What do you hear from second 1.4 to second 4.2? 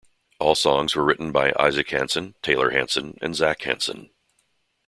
Isaac Hanson, Taylor Hanson and Zac Hanson.